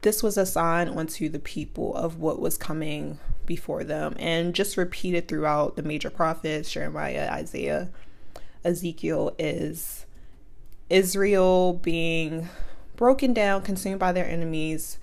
this 0.00 0.22
was 0.22 0.38
a 0.38 0.46
sign 0.46 0.88
unto 0.88 1.28
the 1.28 1.38
people 1.38 1.94
of 1.94 2.18
what 2.18 2.40
was 2.40 2.56
coming 2.56 3.18
before 3.44 3.84
them 3.84 4.14
and 4.18 4.54
just 4.54 4.78
repeated 4.78 5.28
throughout 5.28 5.76
the 5.76 5.82
major 5.82 6.08
prophets 6.08 6.72
Jeremiah, 6.72 7.28
Isaiah, 7.32 7.90
Ezekiel 8.64 9.34
is 9.38 10.06
Israel 10.88 11.74
being 11.74 12.48
broken 12.98 13.32
down, 13.32 13.62
consumed 13.62 13.98
by 13.98 14.12
their 14.12 14.28
enemies 14.28 14.98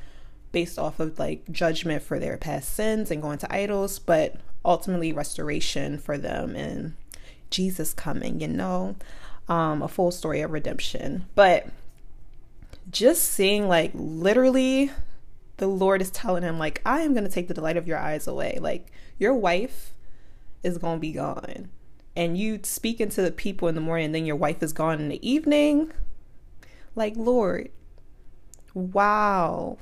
based 0.52 0.78
off 0.78 1.00
of 1.00 1.18
like 1.18 1.50
judgment 1.52 2.04
for 2.04 2.20
their 2.20 2.38
past 2.38 2.74
sins 2.74 3.10
and 3.10 3.22
going 3.22 3.40
to 3.40 3.52
idols, 3.54 3.98
but 3.98 4.36
ultimately 4.64 5.12
restoration 5.12 5.98
for 5.98 6.18
them 6.18 6.56
and 6.56 6.94
Jesus 7.50 7.94
coming, 7.94 8.42
you 8.42 8.48
know, 8.48 8.96
um, 9.48 9.82
a 9.82 9.88
full 9.88 10.12
story 10.12 10.42
of 10.42 10.52
redemption. 10.52 11.26
But 11.36 11.68
just 12.92 13.24
seeing 13.24 13.68
like 13.68 13.92
literally 13.94 14.92
the 15.58 15.68
Lord 15.68 16.02
is 16.02 16.12
telling 16.12 16.44
him, 16.44 16.60
like, 16.60 16.82
I 16.86 17.02
am 17.02 17.14
going 17.14 17.24
to 17.24 17.32
take 17.32 17.48
the 17.48 17.54
delight 17.54 17.78
of 17.78 17.88
your 17.88 17.98
eyes 17.98 18.28
away. 18.28 18.58
Like, 18.60 18.88
your 19.18 19.34
wife 19.34 19.94
is 20.64 20.78
going 20.78 20.98
to 20.98 21.02
be 21.02 21.14
gone. 21.14 21.70
And 22.16 22.38
you 22.38 22.60
speaking 22.64 23.10
to 23.10 23.22
the 23.22 23.32
people 23.32 23.68
in 23.68 23.76
the 23.76 23.82
morning, 23.82 24.08
and 24.08 24.16
then 24.16 24.26
your 24.26 24.36
wife 24.36 24.62
is 24.62 24.74
gone 24.74 25.00
in 25.00 25.10
the 25.10 25.28
evening. 25.28 25.92
Like, 26.96 27.14
Lord, 27.16 27.70
wow. 28.76 29.80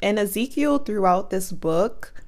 And 0.00 0.20
Ezekiel, 0.20 0.78
throughout 0.78 1.30
this 1.30 1.50
book, 1.50 2.22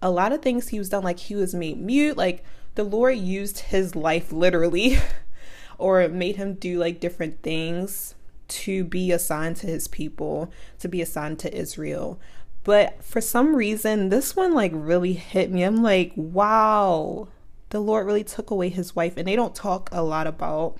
a 0.00 0.10
lot 0.10 0.32
of 0.32 0.42
things 0.42 0.68
he 0.68 0.78
was 0.78 0.90
done, 0.90 1.02
like, 1.02 1.18
he 1.18 1.34
was 1.34 1.54
made 1.54 1.80
mute. 1.80 2.16
Like, 2.16 2.44
the 2.76 2.84
Lord 2.84 3.16
used 3.18 3.58
his 3.58 3.96
life 3.96 4.30
literally, 4.30 4.98
or 5.78 6.08
made 6.08 6.36
him 6.36 6.54
do 6.54 6.78
like 6.78 7.00
different 7.00 7.42
things 7.42 8.14
to 8.48 8.84
be 8.84 9.10
assigned 9.10 9.56
to 9.56 9.66
his 9.66 9.88
people, 9.88 10.50
to 10.78 10.88
be 10.88 11.02
assigned 11.02 11.38
to 11.40 11.54
Israel. 11.54 12.20
But 12.64 13.02
for 13.02 13.20
some 13.20 13.56
reason, 13.56 14.08
this 14.08 14.36
one 14.36 14.54
like 14.54 14.72
really 14.74 15.14
hit 15.14 15.50
me. 15.50 15.62
I'm 15.62 15.82
like, 15.82 16.12
wow, 16.14 17.28
the 17.70 17.80
Lord 17.80 18.06
really 18.06 18.24
took 18.24 18.50
away 18.50 18.68
his 18.68 18.94
wife. 18.94 19.16
And 19.16 19.26
they 19.26 19.36
don't 19.36 19.54
talk 19.54 19.88
a 19.90 20.02
lot 20.02 20.26
about 20.26 20.78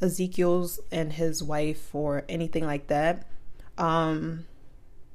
Ezekiel's 0.00 0.80
and 0.90 1.12
his 1.12 1.42
wife 1.42 1.94
or 1.94 2.24
anything 2.28 2.64
like 2.64 2.86
that. 2.86 3.26
Um, 3.78 4.46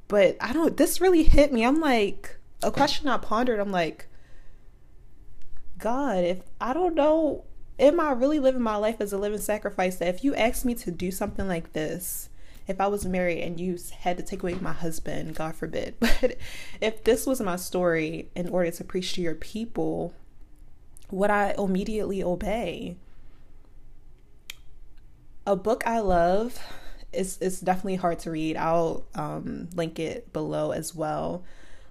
but 0.07 0.37
I 0.39 0.53
don't, 0.53 0.77
this 0.77 1.01
really 1.01 1.23
hit 1.23 1.51
me. 1.51 1.65
I'm 1.65 1.79
like, 1.79 2.37
a 2.63 2.71
question 2.71 3.07
I 3.07 3.17
pondered, 3.17 3.59
I'm 3.59 3.71
like, 3.71 4.07
God, 5.77 6.23
if 6.23 6.39
I 6.59 6.73
don't 6.73 6.93
know 6.93 7.45
am 7.81 7.99
I 7.99 8.11
really 8.11 8.39
living 8.39 8.61
my 8.61 8.75
life 8.75 9.01
as 9.01 9.11
a 9.11 9.17
living 9.17 9.39
sacrifice? 9.39 9.97
That 9.97 10.13
if 10.13 10.23
you 10.23 10.35
asked 10.35 10.63
me 10.63 10.75
to 10.75 10.91
do 10.91 11.11
something 11.11 11.47
like 11.47 11.73
this, 11.73 12.29
if 12.67 12.79
I 12.79 12.87
was 12.87 13.05
married 13.05 13.41
and 13.41 13.59
you 13.59 13.77
had 13.99 14.17
to 14.17 14.23
take 14.23 14.43
away 14.43 14.53
my 14.53 14.71
husband, 14.71 15.35
God 15.35 15.55
forbid, 15.55 15.95
but 15.99 16.37
if 16.79 17.03
this 17.03 17.25
was 17.25 17.41
my 17.41 17.55
story 17.55 18.29
in 18.35 18.47
order 18.49 18.71
to 18.71 18.83
preach 18.83 19.13
to 19.13 19.21
your 19.21 19.35
people, 19.35 20.13
would 21.09 21.31
I 21.31 21.55
immediately 21.57 22.23
obey? 22.23 22.95
A 25.45 25.55
book 25.55 25.83
I 25.87 25.99
love 25.99 26.59
is 27.13 27.37
it's 27.41 27.59
definitely 27.59 27.95
hard 27.95 28.19
to 28.19 28.31
read. 28.31 28.57
I'll 28.57 29.05
um, 29.15 29.69
link 29.75 29.99
it 29.99 30.31
below 30.33 30.71
as 30.71 30.95
well. 30.95 31.43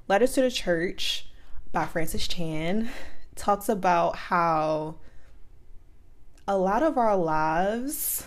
Letters 0.08 0.32
to 0.34 0.42
the 0.42 0.50
Church 0.50 1.26
by 1.72 1.86
Francis 1.86 2.26
Chan 2.26 2.90
talks 3.36 3.68
about 3.68 4.16
how 4.16 4.96
a 6.48 6.56
lot 6.56 6.82
of 6.82 6.98
our 6.98 7.16
lives, 7.16 8.26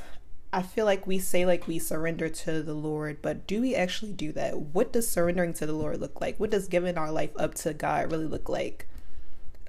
I 0.54 0.62
feel 0.62 0.86
like 0.86 1.06
we 1.06 1.20
say 1.20 1.46
like 1.46 1.68
we 1.68 1.80
surrender 1.80 2.30
to 2.30 2.64
the 2.64 2.74
Lord, 2.74 3.22
but 3.22 3.46
do 3.48 3.62
we 3.62 3.76
actually 3.76 4.14
do 4.14 4.32
that? 4.34 4.58
What 4.58 4.94
does 4.94 5.08
surrendering 5.08 5.54
to 5.56 5.66
the 5.66 5.74
Lord 5.74 6.00
look 6.00 6.22
like? 6.22 6.40
What 6.40 6.52
does 6.52 6.68
giving 6.68 6.98
our 6.98 7.12
life 7.12 7.32
up 7.38 7.54
to 7.56 7.74
God 7.74 8.12
really 8.12 8.28
look 8.28 8.48
like? 8.48 8.88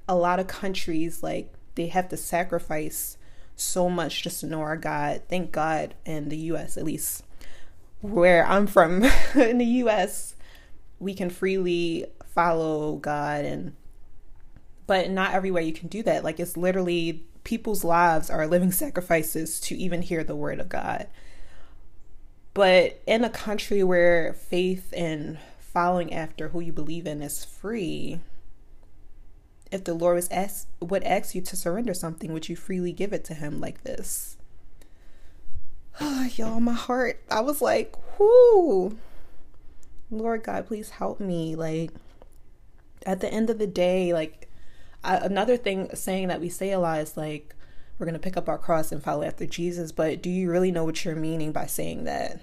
A 0.09 0.15
lot 0.15 0.39
of 0.39 0.47
countries 0.47 1.23
like 1.23 1.53
they 1.75 1.89
have 1.89 2.09
to 2.11 2.17
sacrifice 2.17 3.17
so 3.57 3.89
much 3.89 4.23
just 4.23 4.41
to 4.41 4.47
know 4.47 4.61
our 4.61 4.77
God. 4.77 5.23
Thank 5.29 5.53
God 5.53 5.95
in 6.05 6.29
the 6.29 6.37
US 6.37 6.77
at 6.77 6.85
least 6.85 7.25
where 8.01 8.47
I'm 8.47 8.67
from 8.67 9.05
in 9.35 9.59
the 9.59 9.65
US 9.65 10.35
we 10.99 11.15
can 11.15 11.31
freely 11.31 12.07
follow 12.35 12.97
God 12.97 13.45
and 13.45 13.75
but 14.87 15.11
not 15.11 15.33
everywhere 15.33 15.63
you 15.63 15.73
can 15.73 15.89
do 15.89 16.03
that. 16.03 16.25
Like 16.25 16.39
it's 16.39 16.57
literally 16.57 17.25
people's 17.45 17.85
lives 17.85 18.31
are 18.31 18.47
living 18.47 18.73
sacrifices 18.73 19.61
to 19.61 19.77
even 19.77 20.03
hear 20.03 20.25
the 20.25 20.37
word 20.37 20.61
of 20.61 20.69
God. 20.69 21.07
But 22.53 23.03
in 23.07 23.25
a 23.25 23.31
country 23.31 23.83
where 23.83 24.33
faith 24.35 24.93
and 24.97 25.39
following 25.59 26.13
after 26.15 26.49
who 26.49 26.61
you 26.61 26.73
believe 26.73 27.07
in 27.07 27.21
is 27.21 27.45
free, 27.45 28.21
if 29.71 29.85
the 29.85 29.95
Lord 29.95 30.17
was 30.17 30.29
asked, 30.31 30.69
would 30.81 31.03
ask 31.05 31.35
you 31.35 31.41
to 31.43 31.57
surrender 31.57 31.95
something, 31.95 32.33
would 32.33 32.49
you 32.49 32.57
freely 32.57 32.93
give 32.93 33.13
it 33.13 33.25
to 33.25 33.35
Him 33.35 33.61
like 33.61 33.83
this? 33.83 34.37
Oh, 36.01 36.29
y'all, 36.37 36.61
my 36.61 36.73
heart, 36.73 37.23
I 37.31 37.41
was 37.41 37.61
like, 37.61 37.95
whoo, 38.19 38.97
Lord 40.11 40.43
God, 40.43 40.67
please 40.67 40.91
help 40.91 41.21
me. 41.21 41.55
Like, 41.57 41.91
at 43.07 43.21
the 43.21 43.33
end 43.33 43.51
of 43.51 43.59
the 43.59 43.67
day, 43.67 44.13
like, 44.13 44.49
another 45.05 45.57
thing 45.57 45.91
saying 45.95 46.29
that 46.29 46.41
we 46.41 46.49
say 46.49 46.73
a 46.73 46.79
lot 46.79 47.01
is 47.01 47.17
like 47.17 47.55
we're 47.99 48.07
going 48.07 48.15
to 48.15 48.21
pick 48.21 48.37
up 48.37 48.49
our 48.49 48.59
cross 48.59 48.91
and 48.91 49.03
follow 49.03 49.23
after 49.23 49.47
Jesus, 49.47 49.93
but 49.93 50.23
do 50.23 50.31
you 50.31 50.51
really 50.51 50.73
know 50.73 50.85
what 50.85 51.05
you're 51.05 51.15
meaning 51.15 51.53
by 51.53 51.67
saying 51.67 52.05
that? 52.05 52.41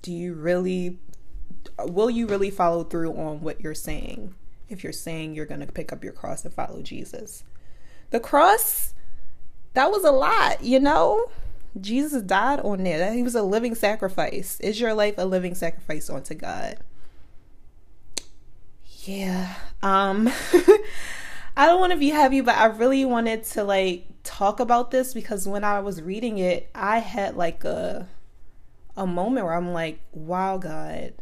Do 0.00 0.12
you 0.12 0.34
really 0.34 0.98
will 1.78 2.10
you 2.10 2.26
really 2.26 2.50
follow 2.50 2.82
through 2.82 3.14
on 3.14 3.40
what 3.40 3.60
you're 3.60 3.74
saying 3.74 4.34
if 4.72 4.82
you're 4.82 4.92
saying 4.92 5.34
you're 5.34 5.46
going 5.46 5.60
to 5.60 5.72
pick 5.72 5.92
up 5.92 6.02
your 6.02 6.12
cross 6.12 6.44
and 6.44 6.52
follow 6.52 6.82
Jesus? 6.82 7.44
The 8.10 8.20
cross 8.20 8.94
that 9.74 9.90
was 9.90 10.04
a 10.04 10.12
lot, 10.12 10.62
you 10.62 10.80
know? 10.80 11.30
Jesus 11.80 12.22
died 12.22 12.60
on 12.60 12.82
there. 12.82 13.12
He 13.14 13.22
was 13.22 13.34
a 13.34 13.42
living 13.42 13.74
sacrifice. 13.74 14.60
Is 14.60 14.80
your 14.80 14.92
life 14.92 15.14
a 15.16 15.24
living 15.24 15.54
sacrifice 15.54 16.10
unto 16.10 16.34
God? 16.34 16.78
yeah 19.04 19.54
um 19.82 20.28
i 21.56 21.66
don't 21.66 21.80
want 21.80 21.92
to 21.92 21.98
be 21.98 22.10
heavy 22.10 22.40
but 22.40 22.56
i 22.56 22.66
really 22.66 23.04
wanted 23.04 23.42
to 23.42 23.64
like 23.64 24.06
talk 24.22 24.60
about 24.60 24.90
this 24.90 25.12
because 25.12 25.48
when 25.48 25.64
i 25.64 25.80
was 25.80 26.00
reading 26.00 26.38
it 26.38 26.68
i 26.74 26.98
had 26.98 27.36
like 27.36 27.64
a 27.64 28.06
a 28.96 29.06
moment 29.06 29.44
where 29.44 29.54
i'm 29.54 29.72
like 29.72 30.00
wow 30.12 30.56
god 30.56 31.12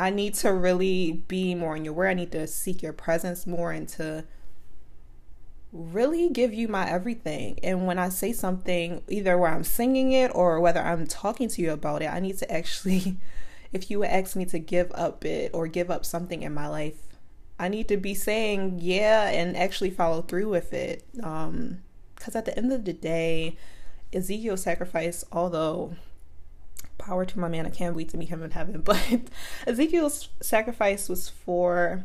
i 0.00 0.10
need 0.10 0.34
to 0.34 0.52
really 0.52 1.22
be 1.28 1.54
more 1.54 1.76
in 1.76 1.84
your 1.84 1.94
word 1.94 2.08
i 2.08 2.14
need 2.14 2.32
to 2.32 2.46
seek 2.46 2.82
your 2.82 2.92
presence 2.92 3.46
more 3.46 3.72
and 3.72 3.88
to 3.88 4.24
really 5.72 6.28
give 6.28 6.52
you 6.52 6.68
my 6.68 6.88
everything. 6.88 7.58
And 7.62 7.86
when 7.86 7.98
I 7.98 8.08
say 8.08 8.32
something, 8.32 9.02
either 9.08 9.38
where 9.38 9.52
I'm 9.52 9.64
singing 9.64 10.12
it 10.12 10.30
or 10.34 10.60
whether 10.60 10.80
I'm 10.80 11.06
talking 11.06 11.48
to 11.48 11.62
you 11.62 11.72
about 11.72 12.02
it, 12.02 12.06
I 12.06 12.20
need 12.20 12.38
to 12.38 12.52
actually 12.52 13.16
if 13.72 13.90
you 13.90 14.00
would 14.00 14.08
ask 14.08 14.34
me 14.34 14.44
to 14.46 14.58
give 14.58 14.90
up 14.94 15.24
it 15.24 15.52
or 15.54 15.68
give 15.68 15.90
up 15.90 16.04
something 16.04 16.42
in 16.42 16.52
my 16.52 16.66
life, 16.66 16.98
I 17.58 17.68
need 17.68 17.88
to 17.88 17.96
be 17.96 18.14
saying 18.14 18.78
yeah 18.80 19.28
and 19.28 19.56
actually 19.56 19.90
follow 19.90 20.22
through 20.22 20.48
with 20.48 20.72
it. 20.72 21.04
Um, 21.22 21.82
because 22.16 22.36
at 22.36 22.44
the 22.44 22.56
end 22.58 22.70
of 22.70 22.84
the 22.84 22.92
day, 22.92 23.56
Ezekiel's 24.12 24.62
sacrifice, 24.62 25.24
although 25.32 25.94
power 27.00 27.24
to 27.24 27.38
my 27.38 27.48
man, 27.48 27.66
I 27.66 27.70
can't 27.70 27.96
wait 27.96 28.10
to 28.10 28.16
meet 28.16 28.28
him 28.28 28.42
in 28.42 28.52
heaven, 28.52 28.80
but 28.84 29.00
Ezekiel's 29.66 30.28
sacrifice 30.40 31.08
was 31.08 31.28
for 31.28 32.04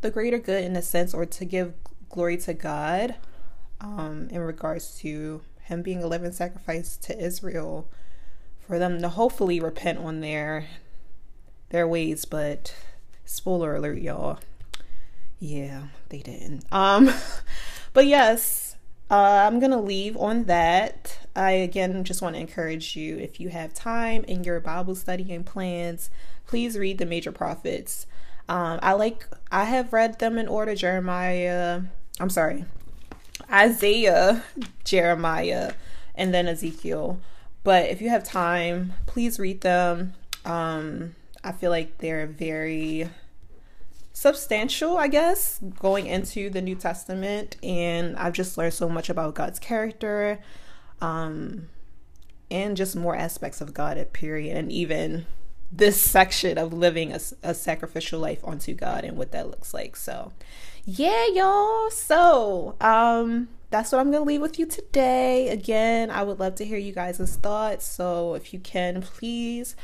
the 0.00 0.10
greater 0.10 0.38
good 0.38 0.64
in 0.64 0.76
a 0.76 0.82
sense, 0.82 1.14
or 1.14 1.24
to 1.24 1.44
give 1.44 1.72
glory 2.08 2.36
to 2.38 2.54
God 2.54 3.16
um, 3.80 4.28
in 4.30 4.40
regards 4.40 4.96
to 4.98 5.40
him 5.62 5.82
being 5.82 6.02
a 6.02 6.06
living 6.06 6.32
sacrifice 6.32 6.96
to 6.98 7.18
Israel 7.18 7.88
for 8.66 8.78
them 8.78 9.00
to 9.00 9.08
hopefully 9.08 9.60
repent 9.60 9.98
on 9.98 10.20
their 10.20 10.66
their 11.70 11.88
ways, 11.88 12.24
but 12.24 12.74
spoiler 13.24 13.74
alert, 13.74 13.98
y'all. 13.98 14.38
Yeah, 15.40 15.84
they 16.08 16.20
didn't. 16.20 16.64
Um, 16.70 17.10
but 17.92 18.06
yes, 18.06 18.63
uh, 19.14 19.46
I'm 19.46 19.60
gonna 19.60 19.80
leave 19.80 20.16
on 20.16 20.44
that. 20.44 21.18
I 21.36 21.52
again 21.52 22.02
just 22.02 22.20
want 22.20 22.34
to 22.34 22.40
encourage 22.40 22.96
you 22.96 23.16
if 23.16 23.38
you 23.38 23.48
have 23.50 23.72
time 23.72 24.24
in 24.24 24.42
your 24.42 24.58
Bible 24.58 24.96
studying 24.96 25.44
plans, 25.44 26.10
please 26.48 26.76
read 26.76 26.98
the 26.98 27.06
major 27.06 27.30
prophets. 27.30 28.08
Um, 28.48 28.80
I 28.82 28.94
like 28.94 29.28
I 29.52 29.64
have 29.66 29.92
read 29.92 30.18
them 30.18 30.36
in 30.36 30.48
order 30.48 30.74
Jeremiah, 30.74 31.82
I'm 32.18 32.28
sorry, 32.28 32.64
Isaiah, 33.48 34.42
Jeremiah, 34.82 35.74
and 36.16 36.34
then 36.34 36.48
Ezekiel. 36.48 37.20
But 37.62 37.90
if 37.90 38.02
you 38.02 38.08
have 38.08 38.24
time, 38.24 38.94
please 39.06 39.38
read 39.38 39.60
them. 39.60 40.14
Um, 40.44 41.14
I 41.44 41.52
feel 41.52 41.70
like 41.70 41.98
they're 41.98 42.26
very 42.26 43.08
substantial, 44.14 44.96
I 44.96 45.08
guess, 45.08 45.58
going 45.78 46.06
into 46.06 46.48
the 46.48 46.62
New 46.62 46.76
Testament. 46.76 47.56
And 47.62 48.16
I've 48.16 48.32
just 48.32 48.56
learned 48.56 48.72
so 48.72 48.88
much 48.88 49.10
about 49.10 49.34
God's 49.34 49.58
character 49.58 50.40
um, 51.02 51.68
and 52.50 52.76
just 52.76 52.96
more 52.96 53.14
aspects 53.14 53.60
of 53.60 53.74
God 53.74 53.98
at 53.98 54.14
period. 54.14 54.56
And 54.56 54.72
even 54.72 55.26
this 55.70 56.00
section 56.00 56.56
of 56.56 56.72
living 56.72 57.12
a, 57.12 57.18
a 57.42 57.52
sacrificial 57.52 58.20
life 58.20 58.38
unto 58.44 58.72
God 58.72 59.04
and 59.04 59.18
what 59.18 59.32
that 59.32 59.50
looks 59.50 59.74
like. 59.74 59.96
So, 59.96 60.32
yeah, 60.84 61.26
y'all. 61.34 61.90
So, 61.90 62.76
um, 62.80 63.48
that's 63.70 63.90
what 63.90 63.98
I'm 63.98 64.12
going 64.12 64.22
to 64.22 64.28
leave 64.28 64.40
with 64.40 64.60
you 64.60 64.66
today. 64.66 65.48
Again, 65.48 66.10
I 66.10 66.22
would 66.22 66.38
love 66.38 66.54
to 66.56 66.64
hear 66.64 66.78
you 66.78 66.92
guys' 66.92 67.36
thoughts. 67.42 67.84
So, 67.84 68.34
if 68.34 68.54
you 68.54 68.60
can, 68.60 69.02
please 69.02 69.74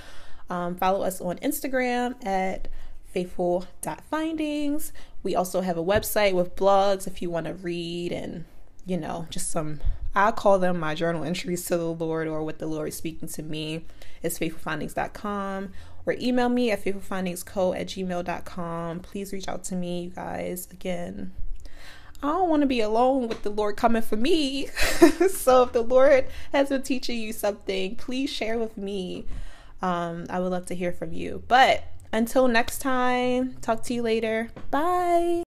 um, 0.48 0.76
follow 0.76 1.02
us 1.02 1.20
on 1.20 1.38
Instagram 1.38 2.24
at 2.24 2.68
faithful.findings. 3.12 4.92
We 5.22 5.34
also 5.34 5.60
have 5.60 5.76
a 5.76 5.84
website 5.84 6.34
with 6.34 6.56
blogs 6.56 7.06
if 7.06 7.20
you 7.20 7.30
want 7.30 7.46
to 7.46 7.54
read 7.54 8.12
and, 8.12 8.44
you 8.86 8.96
know, 8.96 9.26
just 9.30 9.50
some, 9.50 9.80
I 10.14 10.30
call 10.32 10.58
them 10.58 10.78
my 10.80 10.94
journal 10.94 11.24
entries 11.24 11.64
to 11.66 11.76
the 11.76 11.92
Lord 11.92 12.26
or 12.26 12.42
what 12.42 12.58
the 12.58 12.66
Lord 12.66 12.88
is 12.88 12.96
speaking 12.96 13.28
to 13.28 13.42
me. 13.42 13.84
It's 14.22 14.38
faithfulfindings.com 14.38 15.72
or 16.06 16.16
email 16.18 16.48
me 16.48 16.70
at 16.70 16.84
faithfulfindingsco 16.84 17.78
at 17.78 17.86
gmail.com. 17.88 19.00
Please 19.00 19.32
reach 19.32 19.48
out 19.48 19.64
to 19.64 19.76
me, 19.76 20.04
you 20.04 20.10
guys. 20.10 20.68
Again, 20.70 21.32
I 22.22 22.28
don't 22.28 22.50
want 22.50 22.62
to 22.62 22.66
be 22.66 22.80
alone 22.80 23.28
with 23.28 23.42
the 23.42 23.50
Lord 23.50 23.76
coming 23.76 24.02
for 24.02 24.16
me. 24.16 24.66
so 25.30 25.62
if 25.62 25.72
the 25.72 25.82
Lord 25.82 26.26
has 26.52 26.68
been 26.68 26.82
teaching 26.82 27.18
you 27.18 27.32
something, 27.32 27.96
please 27.96 28.30
share 28.30 28.58
with 28.58 28.76
me. 28.76 29.24
Um, 29.82 30.26
I 30.28 30.38
would 30.40 30.50
love 30.52 30.66
to 30.66 30.74
hear 30.74 30.92
from 30.92 31.12
you. 31.12 31.42
But 31.48 31.84
until 32.12 32.48
next 32.48 32.78
time, 32.78 33.56
talk 33.60 33.82
to 33.84 33.94
you 33.94 34.02
later. 34.02 34.50
Bye. 34.70 35.42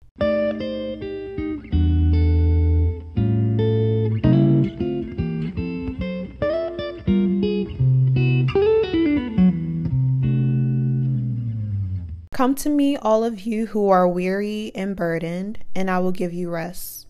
Come 12.33 12.55
to 12.55 12.69
me, 12.69 12.97
all 12.97 13.23
of 13.23 13.41
you 13.41 13.67
who 13.67 13.89
are 13.89 14.07
weary 14.07 14.71
and 14.75 14.95
burdened, 14.95 15.59
and 15.75 15.89
I 15.89 15.99
will 15.99 16.11
give 16.11 16.33
you 16.33 16.49
rest. 16.49 17.07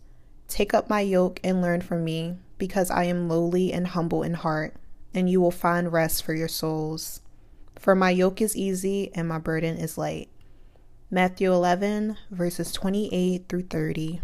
Take 0.47 0.73
up 0.73 0.89
my 0.89 1.01
yoke 1.01 1.39
and 1.43 1.61
learn 1.61 1.81
from 1.81 2.03
me, 2.03 2.35
because 2.57 2.91
I 2.91 3.05
am 3.05 3.29
lowly 3.29 3.73
and 3.73 3.87
humble 3.87 4.21
in 4.21 4.35
heart, 4.35 4.75
and 5.13 5.29
you 5.29 5.41
will 5.41 5.49
find 5.49 5.91
rest 5.91 6.23
for 6.23 6.35
your 6.35 6.49
souls. 6.49 7.21
For 7.83 7.95
my 7.95 8.11
yoke 8.11 8.41
is 8.41 8.55
easy 8.55 9.11
and 9.13 9.27
my 9.27 9.39
burden 9.39 9.75
is 9.75 9.97
light. 9.97 10.29
Matthew 11.11 11.51
11, 11.51 12.15
verses 12.31 12.71
28 12.71 13.49
through 13.49 13.63
30. 13.63 14.21